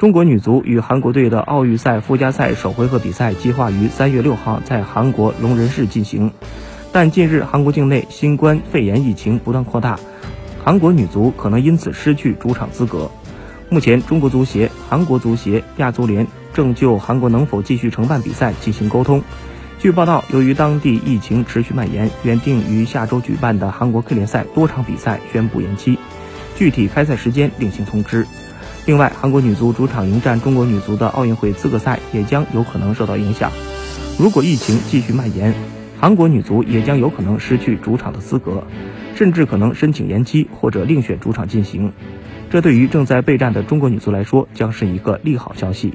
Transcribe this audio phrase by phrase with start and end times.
[0.00, 6.32] 中国女足与韩国队的奥运赛附加赛首回合比赛计划于三月六号在韩国龙仁市进行，
[6.90, 10.00] 但近日韩国境内新冠肺炎疫情不断扩大，
[10.64, 13.10] 韩国女足可能因此失去主场资格。
[13.68, 19.22] 目前，中国足协、韩国足协、亚足联正就韩国能否继续承办比赛进行沟通。
[19.78, 25.98] 据报道，由于当地疫情持续蔓延，原定于下周举办的韩国 K 联赛多场比赛宣布延期，
[26.56, 28.26] 具体开赛时间另行通知。
[28.86, 33.52] 另外，韩国女足主场迎战中国女足的奥运会资格赛也将有可能受到影响。
[34.18, 35.54] 如果疫情继续蔓延，
[36.00, 38.64] 韩国女足也将有可能失去主场的资格，
[39.14, 41.92] 甚至可能申请延期或者另选主场进行。
[42.50, 45.94] 这对于正在备战的中国女足来说，将是一个利好消息。